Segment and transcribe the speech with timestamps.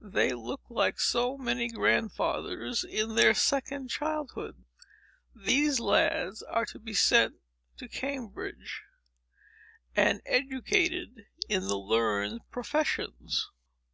[0.00, 4.64] They look like so many grandfathers in their second childhood.
[5.36, 7.34] These lads are to be sent
[7.76, 8.80] to Cambridge,
[9.94, 13.50] and educated for the learned professions.